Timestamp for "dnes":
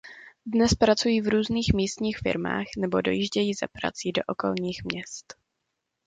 0.45-0.73